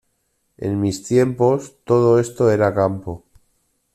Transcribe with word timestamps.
En 0.57 0.79
mis 0.81 1.03
tiempos, 1.03 1.75
todo 1.85 2.17
esto 2.19 2.49
era 2.49 2.73
campo. 2.73 3.23